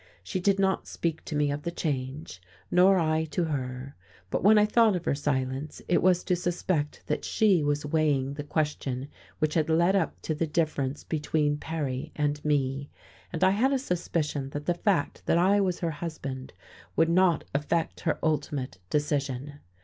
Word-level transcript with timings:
She 0.23 0.39
did 0.39 0.57
not 0.57 0.87
speak 0.87 1.23
to 1.25 1.35
me 1.35 1.51
of 1.51 1.61
the 1.61 1.69
change, 1.69 2.41
nor 2.71 2.97
I 2.97 3.23
to 3.25 3.43
her; 3.43 3.95
but 4.31 4.43
when 4.43 4.57
I 4.57 4.65
thought 4.65 4.95
of 4.95 5.05
her 5.05 5.13
silence, 5.13 5.79
it 5.87 6.01
was 6.01 6.23
to 6.23 6.35
suspect 6.35 7.03
that 7.05 7.23
she 7.23 7.61
was 7.63 7.85
weighing 7.85 8.33
the 8.33 8.43
question 8.43 9.09
which 9.37 9.53
had 9.53 9.69
led 9.69 9.95
up 9.95 10.19
to 10.23 10.33
the 10.33 10.47
difference 10.47 11.03
between 11.03 11.59
Perry 11.59 12.11
and 12.15 12.43
me, 12.43 12.89
and 13.31 13.43
I 13.43 13.51
had 13.51 13.73
a 13.73 13.77
suspicion 13.77 14.49
that 14.53 14.65
the 14.65 14.73
fact 14.73 15.21
that 15.27 15.37
I 15.37 15.61
was 15.61 15.81
her 15.81 15.91
husband 15.91 16.53
would 16.95 17.07
not 17.09 17.43
affect 17.53 17.99
her 17.99 18.17
ultimate 18.23 18.79
decision. 18.89 19.59